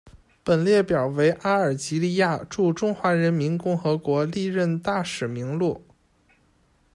[0.43, 5.85] 本列表为阿尔及利亚驻中华人民共和国历任大使名录。